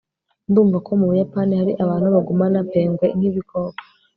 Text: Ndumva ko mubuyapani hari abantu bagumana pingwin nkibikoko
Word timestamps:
Ndumva 0.49 0.77
ko 0.85 0.91
mubuyapani 0.99 1.53
hari 1.61 1.73
abantu 1.83 2.07
bagumana 2.15 2.59
pingwin 2.69 3.15
nkibikoko 3.17 3.81